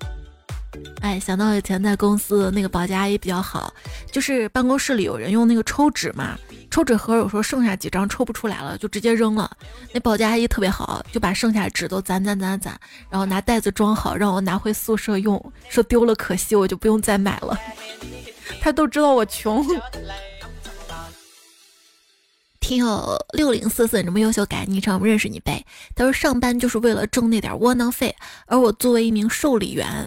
[1.00, 3.72] 哎，想到以前在公司那个保洁阿姨比较好，
[4.12, 6.38] 就是办公室里有人用那个抽纸嘛，
[6.70, 9.50] 抽纸盒有时候剩下几张抽不出来了，就直接扔了。
[9.90, 15.42] 那保洁阿姨特别好，就把剩下的纸都攒攒攒攒，然后拿袋子装好，让我拿回宿舍用。
[15.70, 17.58] 说丢了可惜，我就不用再买了。
[18.60, 19.64] 她都知道我穷。
[22.68, 25.64] 听友六零四四这么优秀改昵称，认识你呗？
[25.94, 30.06] 他说上班就是为了挣那点窝囊费，而我作为一名受理员，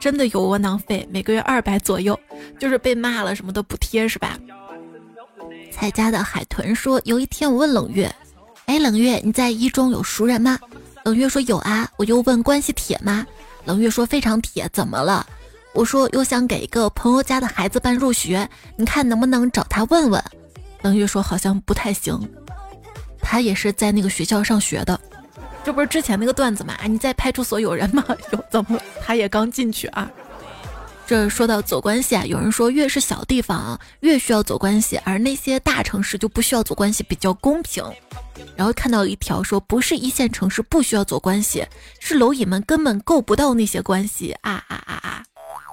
[0.00, 2.18] 真的有窝囊费，每个月二百左右，
[2.58, 4.36] 就是被骂了什么的补贴是吧？
[5.70, 8.12] 彩家的海豚说，有一天我问冷月，
[8.66, 10.58] 哎，冷月你在一中有熟人吗？
[11.04, 11.88] 冷月说有啊。
[11.96, 13.24] 我又问关系铁吗？
[13.64, 15.24] 冷月说非常铁，怎么了？
[15.72, 20.20] 我说又想给一个朋友家的孩子办入学，你看能不能找他问问？
[20.82, 22.20] 等于说好像不太行，
[23.20, 25.00] 他也是在那个学校上学的，
[25.64, 26.76] 这不是之前那个段子吗？
[26.86, 28.04] 你在派出所有人吗？
[28.32, 28.80] 有怎么？
[29.00, 30.10] 他也刚进去啊。
[31.04, 37.84] 这说到走关系啊，有人说越是小地方越需要走关系，而那些大城市就不需要走关系，比较公平。
[38.56, 41.66] 然后看到一条说，不是一线城市不需要走关系，
[42.00, 45.22] 是蝼蚁们根本够不到那些关系啊啊啊啊！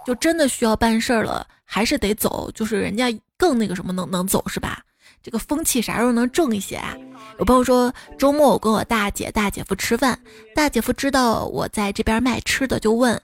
[0.05, 4.81] 就真的需要办事儿了，还是得走，就是人家更那个什么能能走是吧？
[5.21, 6.95] 这个风气啥时候能正一些啊？
[7.37, 10.19] 有朋友说周末我跟我大姐大姐夫吃饭，
[10.55, 13.21] 大姐夫知道我在这边卖吃的，就问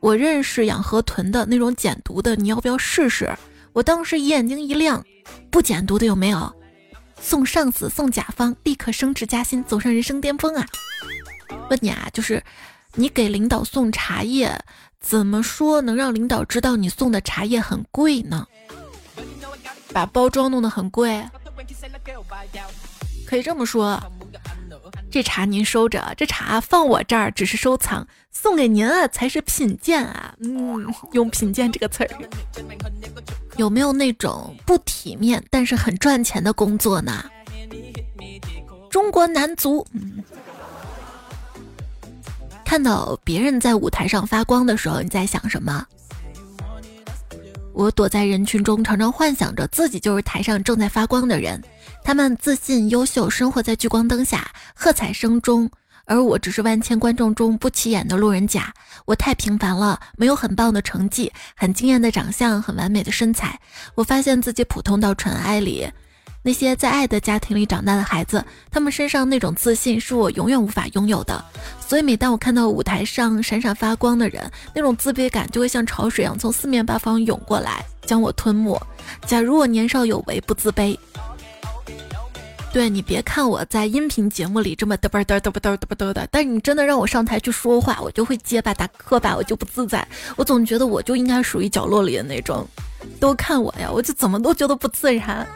[0.00, 3.30] 我认识养河豚的那种减毒的，你要不要试试？
[3.72, 5.04] 我当时眼睛一亮，
[5.50, 6.54] 不减毒的有没有？
[7.20, 10.66] 送上司送甲方，立刻升职加薪，走上人生巅峰啊！
[11.70, 12.42] 问你啊，就是
[12.94, 14.62] 你给领导送茶叶，
[15.00, 18.46] 怎么说能让领导知道你送的茶叶很贵呢？
[19.94, 21.24] 把包装弄得很贵，
[23.24, 24.02] 可以这么说。
[25.08, 30.34] 这茶您收着，这茶放我这儿只是收藏，送给您啊才是品鉴啊。
[30.40, 32.10] 嗯，用品鉴这个词儿。
[33.56, 37.24] 有没有那种不体面但是很赚钱的工作呢？
[38.90, 39.86] 中国男足。
[42.64, 45.86] 看到别人在舞台上发光的时候，你在想什么？
[47.74, 51.60] 我躲在人群中，常常幻想着自己就是台上正在发光的人。
[52.04, 55.68] 他们自信、优秀，生活在聚光灯下、喝彩声中，
[56.04, 58.72] 而我只是万千观众中不起眼的路人甲。
[59.06, 63.60] 我太平凡了，没有很棒的成绩，很惊艳的长相，很完美的身材。
[63.96, 65.90] 我发现自己普通到尘埃里。
[66.46, 71.42] 那些在爱的家庭里长大的孩子，他们身上那种自信是我永远无法拥有的。
[71.80, 78.78] 所以每当我看到舞台上闪闪发光的人，那种自卑感就会像潮水一样从四面八方涌过来，将我吞没。
[79.26, 80.94] 假如我年少有为，不自卑。
[82.74, 90.06] 对你别看我在音频节目里这么嘚啵嘚嘚啵嘚嘚啵嘚的，但你真的让我上台去说话，我就会结巴打磕巴，我就不自在。
[90.36, 92.66] 我总觉得我就应该属于角落里的那种，
[93.18, 95.46] 都看我呀，我就怎么都觉得不自然。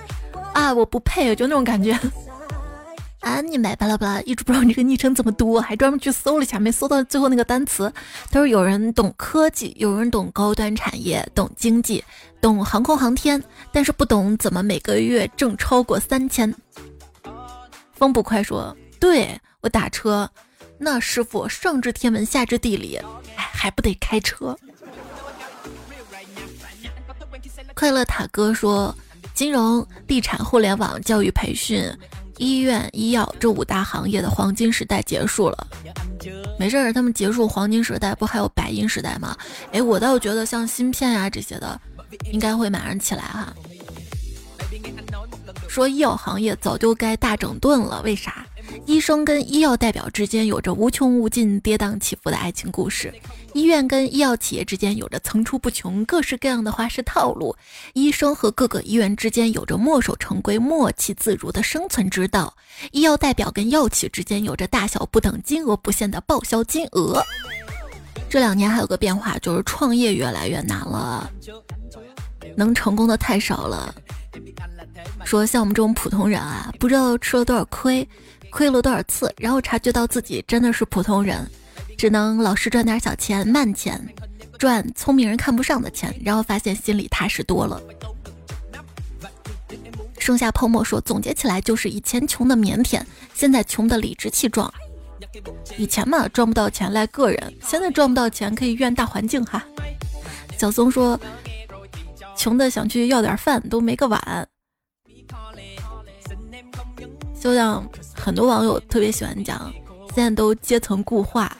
[0.58, 0.74] 啊！
[0.74, 1.96] 我不配，就那种感觉。
[3.20, 3.40] 啊！
[3.40, 7.92] 你买巴拉巴拉，一直不知道你这个昵称怎么读，还专门去搜了一下，没搜到最后那个单词。
[8.30, 12.02] 他说有人懂科技，有人懂高端产业，懂经济，
[12.40, 13.40] 懂航空航天，
[13.72, 16.52] 但是不懂怎么每个月挣超过三千。
[17.92, 20.28] 风不快说：“对我打车，
[20.76, 22.96] 那师傅上知天文下知地理，
[23.36, 24.56] 哎，还不得开车。
[27.74, 28.92] ”快乐塔哥说。
[29.38, 31.88] 金融、地产、互联网、教育培训、
[32.38, 35.68] 医院、医药这五大行业的黄金时代结束了。
[36.58, 39.36] 没事儿，他们结束黄金时代，不还有白银时代吗？
[39.70, 41.80] 哎，我倒觉得像芯片呀这些的，
[42.32, 43.54] 应该会马上起来哈。
[45.68, 48.44] 说医药行业早就该大整顿了，为啥？
[48.86, 53.12] 医生跟医药代表之间有着无穷无尽、跌宕起伏的爱情故事，
[53.52, 57.54] 医院跟医药企业之间有着层出不穷、各式各样的花式套路，
[57.92, 62.54] 医生和各个医院之间有着墨守成规、默契自如的生存之道，
[62.92, 67.22] 医药代表跟药企之间有着大小不等、金额不限的报销金额。
[68.28, 71.30] 这两年还有个变化，就是创业越来越难了，
[72.56, 73.94] 能成功的太少了。
[75.24, 78.06] 说像我们这种普通人啊，不知道吃了多少亏。
[78.50, 81.48] 亏了多少次，然后察觉到自己真的是普通人，
[81.96, 84.02] 只能老是赚点小钱、慢钱，
[84.58, 87.80] 赚聪明人看不上的钱，然后发现心里踏实多了。
[90.18, 93.00] 剩下泡沫说，总结起来就是以前穷的腼腆，
[93.34, 94.72] 现在穷的理直气壮。
[95.76, 99.64] 以前嘛赚不到钱赖个人，现在赚不到钱可以怨大环境哈。
[100.58, 101.18] 小松说，
[102.36, 104.48] 穷的想去要点饭都没个碗。
[107.40, 109.72] 就像很多网友特别喜欢讲，
[110.14, 111.56] 现在都阶层固化。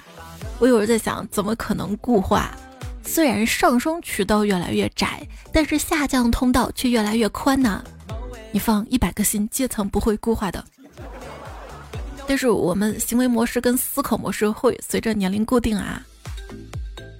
[0.58, 2.50] 我有时在想，怎么可能固化？
[3.04, 7.82] 虽然上升渠道越来越窄，但是下降通道却越来越宽呢。
[8.50, 10.62] 你放一百个心，阶层不会固化的。
[12.26, 16.02] 但是我们行为模式跟思考模式会随着年龄固定啊。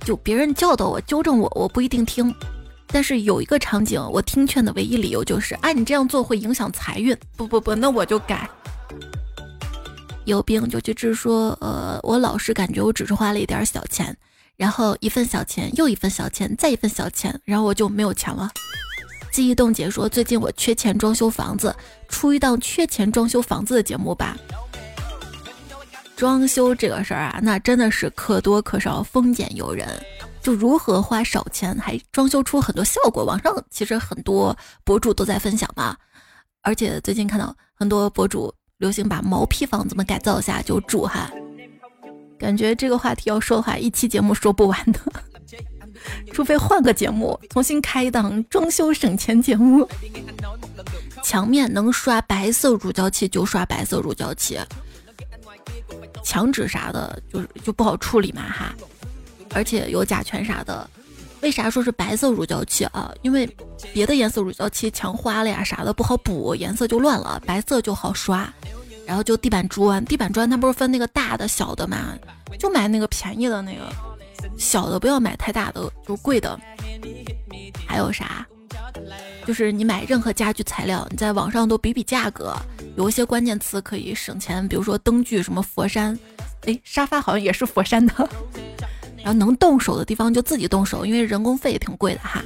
[0.05, 2.35] 就别人教导我、纠正我，我不一定听。
[2.91, 7.17] 但是有一个场景，我听劝的唯一理由就是：啊，你这样做会影响财运。
[7.37, 8.49] 不不不，那我就改。
[10.25, 14.17] 有病就去治，说呃，我老是感觉我只是花了一点小钱，
[14.57, 18.51] 然后一份小钱又一份小钱，再一份小钱，然后我就没有钱了。
[19.31, 21.75] 记忆冻结说，最近我缺钱装修房子，
[22.09, 24.37] 出一档缺钱装修房子的节目吧。
[26.17, 29.87] 装修这个事儿啊，那真的是可多可少，丰俭由人。
[30.43, 35.97] 就如何花少钱还装修出很多效果，网上其实很多博主都在分享嘛。
[36.63, 41.31] 而且最近看到很多博主流行把毛坯房怎么改造一下就住哈，
[42.39, 45.01] 感觉这个话题要说的话，一期节目说不完的。
[46.33, 49.89] 除非换个节目，重新开一档装修省钱节目。
[51.25, 54.59] 墙面能刷白色乳胶漆就刷白色乳胶漆。
[56.23, 58.75] 墙纸啥的，就是就不好处理嘛哈，
[59.55, 60.89] 而且有甲醛啥的。
[61.41, 63.13] 为啥说是白色乳胶漆啊？
[63.23, 63.49] 因为
[63.93, 67.41] 别的颜色乳胶漆墙花了呀啥的不好补，颜色就乱了。
[67.47, 68.53] 白色就好刷。
[69.07, 72.15] 然后就地板砖，地板砖它不是分那个大的小的嘛，
[72.59, 73.91] 就买那个便宜的那个，
[74.59, 76.61] 小的不要买太大的，就贵的。
[77.87, 78.47] 还有啥？
[79.47, 82.55] 就是你买任何家具材料，你在网上都比比价格，
[82.97, 86.19] 有一些关键词可以省钱，比如说灯具什么佛山，
[86.67, 88.29] 哎，沙发好像也是佛山的，
[89.29, 92.43] 然后能动手的地方就自己动手，因为人工费也挺贵的哈。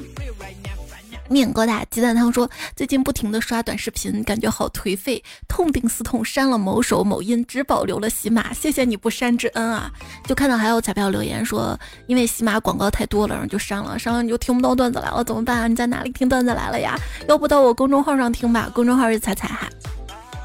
[1.28, 8.52] 面疙瘩鸡蛋汤说：“最近不停的刷短视频，感觉好颓废，痛定思痛删了某手某音，只保留了喜马。
[8.52, 9.90] 谢谢你不删之恩啊！”
[10.26, 11.78] 就看到还有彩票留言说
[12.08, 15.68] ：“因为喜马广告太多了，然后就删了，删了你就听不到段子来了，怎么办啊？
[15.68, 16.98] 你在哪里听段子来了呀？
[17.28, 19.68] 要不到我公众号上听吧，公众号是彩彩哈。”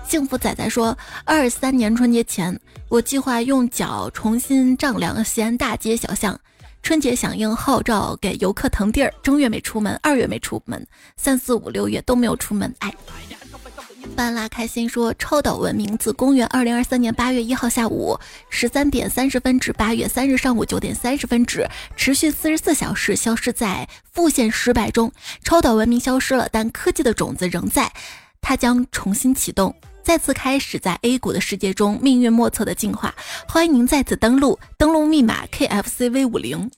[0.07, 6.39] 幸福仔仔说：“二三年春节前，我计划用脚重新丈量西安大街小巷。”
[6.81, 9.13] 春节响应号召，给游客腾地儿。
[9.21, 10.87] 正月没出门，二月没出门，
[11.17, 12.73] 三四五六月都没有出门。
[12.79, 12.93] 哎，
[14.15, 18.17] 班拉开心说，超导文明自公元二零二三年八月一号下午
[18.49, 25.11] 十三点三十分至八月三日上午九点三十分止，持续四十四小时消失在复现失败中。
[25.43, 27.91] 超导文明消失了，但科技的种子仍在，
[28.39, 29.75] 它将重新启动。
[30.07, 33.13] 再次开始在 A 股的世界中命运莫测的进化，
[33.45, 36.71] 欢迎您再次登录，登录密码 KFCV 五零。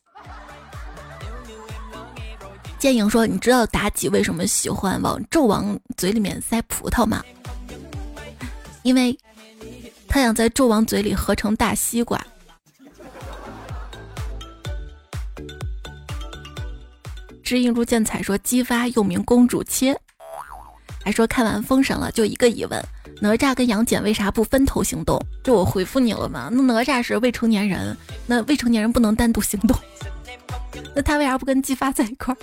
[2.80, 7.24] 剑影说：“你知道妲己为什么喜欢往纣王嘴里面塞葡萄吗？
[8.82, 9.16] 因为
[10.08, 12.20] 他想在纣王嘴里合成大西瓜。”
[17.44, 19.96] 知音如见彩说：“姬发又名公主切。”
[21.06, 22.84] 还说看完封神了，就一个疑问。
[23.22, 25.22] 哪吒跟杨戬为啥不分头行动？
[25.44, 26.50] 这我回复你了吗？
[26.52, 27.96] 那哪吒是未成年人，
[28.26, 29.78] 那未成年人不能单独行动。
[30.96, 32.38] 那他为啥不跟姬发在一块儿？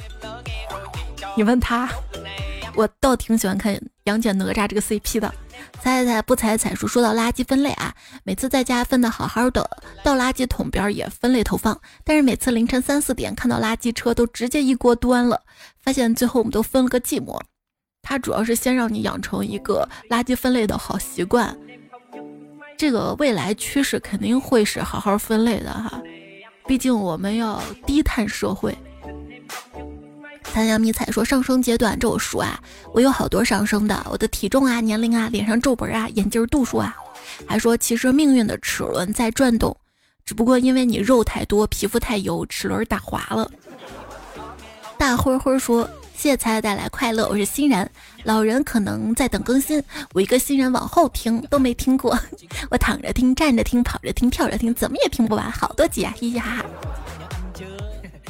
[1.37, 1.89] 你问他。
[2.75, 3.75] 我倒挺喜欢看
[4.05, 5.35] 杨戬哪吒这个 CP 的。
[5.81, 9.67] 猜猜不猜彩数，说到垃圾分类啊，每次在家分的好好的，
[10.05, 15.41] 到垃圾桶边也分类投放，但是每次凌晨三四点看到垃圾车都直接一锅端了，
[15.83, 17.41] 发现最后我们都分了个寂寞。
[18.09, 21.59] 它主要是先让你养成一个垃圾分类的好习惯，
[22.79, 26.01] 这个未来趋势肯定会是好好分类的哈，
[26.69, 28.79] 毕竟我们要低碳社会。
[30.45, 32.63] 三阳迷彩说上升阶段，这我熟啊，
[32.95, 36.97] 我有好多上升的，我的体重啊、年龄啊、脸上皱纹啊、眼镜度数啊，
[37.45, 39.77] 还说其实命运的齿轮在转动，
[40.25, 43.51] 只不过因为你肉太多、皮肤太油，齿轮打滑了。
[44.97, 45.91] 大灰灰说。
[46.17, 47.89] 谢谢才带来快乐，我是欣然。
[48.25, 49.81] 老人可能在等更新，
[50.15, 52.19] 我一个新人往后听都没听过。
[52.71, 56.15] 我躺着听，站着听，跑着听，跳着听，怎么也听不完，好多集啊！
[56.19, 56.65] 嘻嘻哈哈。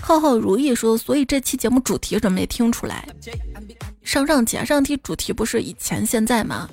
[0.01, 3.07] 浩浩如意说，所以这期节目主题怎么没听出来？
[4.03, 6.69] 上上期啊上期主题不是以前现在吗？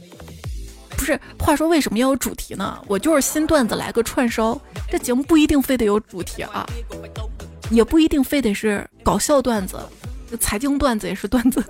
[0.97, 2.81] 不是，话说为什么要有主题呢？
[2.87, 4.59] 我就是新段子来个串烧，
[4.89, 6.65] 这节目不一定非得有主题啊，
[7.69, 9.77] 也不一定非得是搞笑段子。
[10.39, 11.63] 财经段子也是段子，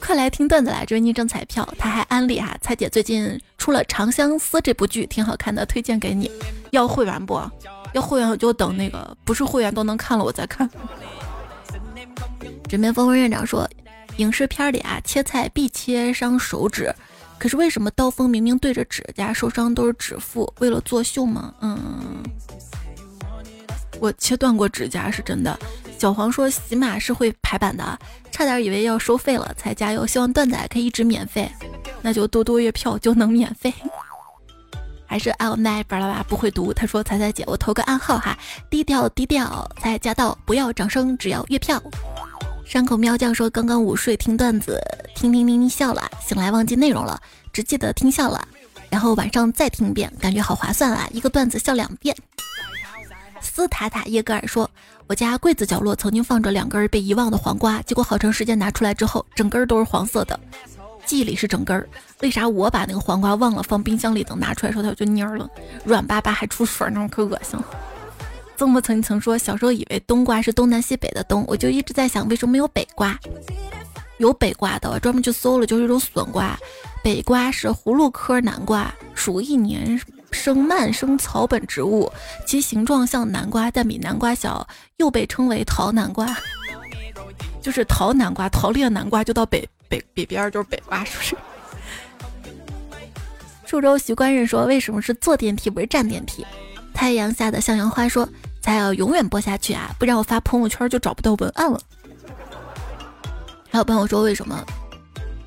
[0.00, 0.84] 快来听段子来！
[0.84, 6.30] 这位昵称彩票，他还安利哈，彩姐最近出了《长相思》这部剧，挺好看的，推荐给你。
[6.70, 7.40] 要会员不？
[7.92, 10.68] 要会员我就等那个不是会员都能看了我再看。
[12.68, 13.68] 枕边风风院长说，
[14.16, 16.94] 影视片里啊，切菜必切伤手指，
[17.38, 20.50] 可是为什么刀锋明明对着指甲，受伤都是指腹？
[20.60, 21.52] 为了作秀吗？
[21.60, 22.22] 嗯。
[24.00, 25.56] 我切断过指甲是真的。
[26.02, 27.96] 小黄说喜马是会排版的，
[28.32, 30.04] 差点以为要收费了，才加油。
[30.04, 31.48] 希望段仔可以一直免费，
[32.00, 33.72] 那就多多月票就能免费。
[35.06, 36.72] 还是 L nine 巴拉巴不会读。
[36.72, 38.36] 他说彩彩姐，我投个暗号哈，
[38.68, 41.80] 低调低调才加到，不要掌声，只要月票。
[42.66, 44.80] 山口喵酱说刚刚午睡听段子，
[45.14, 47.16] 听听听听笑了，醒来忘记内容了，
[47.52, 48.44] 只记得听笑了。
[48.90, 51.08] 然后晚上再听一遍，感觉好划算啊！
[51.12, 52.12] 一个段子笑两遍。
[53.44, 54.70] 斯塔塔耶格尔说
[55.06, 60.38] ：“我家柜子角落曾经放着两根被遗忘的黄瓜，结果好长时间拿出来之后，整根都是黄色的。
[61.04, 61.88] 记忆里是整根儿，
[62.20, 65.50] 为啥我把那个黄瓜忘了放冰箱里，等拿出来时候它就蔫了，
[65.84, 67.66] 软巴巴还出水那种，可恶心了。”
[68.56, 73.18] 曾不曾曾说小时候以为冬瓜是东南西北的冬，我就一直在想为什么没有北瓜？
[74.18, 76.56] 有北瓜的，我专门去搜了，就是一种笋瓜。
[77.02, 80.00] 北瓜是葫芦科南瓜属一年
[80.32, 82.10] 生蔓生草本植物，
[82.46, 84.66] 其形状像南瓜，但比南瓜小，
[84.96, 86.36] 又被称为桃南瓜。
[87.60, 91.36] 就是桃南瓜，桃李的南瓜就到北北北边就是北瓜，是不是？
[93.66, 96.44] 苏州徐官人说为什么是坐电梯不是站电梯？
[96.92, 98.28] 太阳下的向阳花说
[98.60, 101.80] 才要永远播下去啊，不然我发朋友圈就找不到文案了。
[103.70, 104.62] 还有朋友说为什么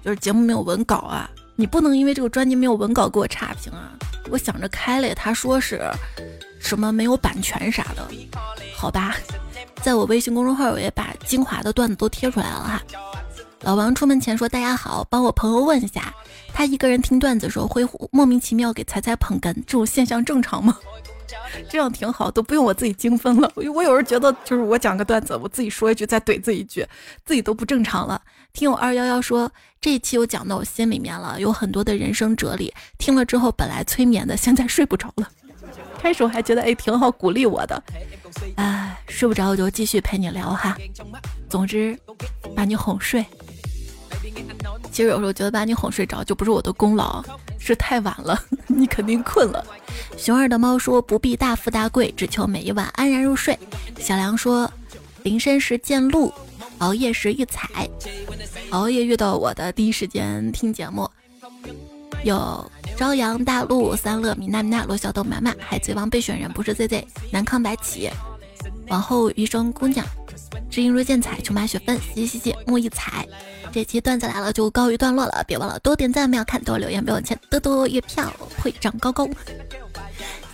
[0.04, 1.30] 就是节目没有文稿啊？
[1.56, 3.94] 你不能因为这个专辑没有文稿给我差评啊！
[4.30, 5.82] 我想着开了，他说是
[6.60, 8.06] 什么没有版权啥的，
[8.76, 9.16] 好吧，
[9.82, 12.82] 在我微信公众号我也把精华的段子都贴出来了哈。
[13.62, 16.14] 老王出门前说：“大家好，帮我朋友问一下，
[16.54, 20.78] 他一个人听段子的时候会莫名其妙给彩彩捧哏，这种现象正常吗？”
[21.70, 23.52] 这样挺好，都不用我自己精分了。
[23.56, 26.86] 我我有时候觉得，就是我讲个段子，我自己说一句，再怼自己一句，
[27.26, 28.22] 自己都不正常了。
[28.54, 29.52] 听友二幺幺说，
[29.86, 35.30] 这一期我讲到我心里面了，有很多的人生哲理，听了之后本来催眠的，现在睡不着了。
[36.02, 37.84] 开始我还觉得哎挺好，鼓励我的。
[38.56, 40.76] 哎， 睡不着我就继续陪你聊哈。
[41.48, 41.96] 总之，
[42.56, 43.24] 把你哄睡。
[44.92, 47.24] 其实有时候觉得把你哄睡着就不是我的功劳，
[47.60, 49.64] 是太晚了， 你肯定困了。
[50.18, 53.56] 熊二的猫说不必大富大贵，只求每一晚安然入睡。
[54.00, 54.68] 小梁说
[55.22, 56.34] 临深时见鹿，
[56.80, 57.90] 熬夜时遇彩。
[58.72, 61.10] 熬夜遇到我的第一时间听节目，
[62.24, 68.10] 有朝阳大陆、三乐米娜米娜、罗小豆、满满、海贼王备选人不是 Z Z、南康白起、
[68.90, 70.06] 往后余生姑娘、
[70.70, 73.28] 知音若见彩、琼麻雪芬、嘻嘻嘻、木一彩。
[73.72, 79.28] 这期段子来了就告一段落了，别忘了多点赞，没有看多留言，没有钱，多多月票会长高高。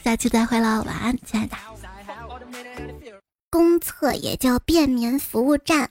[0.04, 1.56] 下期再会了，晚安，亲爱的。
[3.52, 5.90] 公厕也叫便民服务站。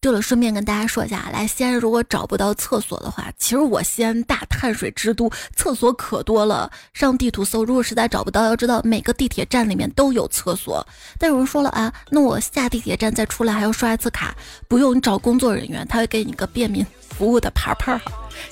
[0.00, 6.68] 对了，顺便跟大家说一下，来西安如果找不到厕所的话，其实我西安大碳水之都，厕所可多了。
[6.92, 10.84] 上地图搜，如果实在找不到，要知道每个地铁站里面都有厕所。
[11.16, 14.34] 但有人说了啊，那我下地铁站再出来还要刷一次卡，
[14.66, 16.84] 不用，你找工作人员，他会给你个便民
[17.16, 18.00] 服务的牌牌，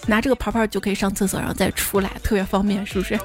[0.07, 3.19] 拿这个牌牌就可以上厕所，然后再出来，特别方便，是不是？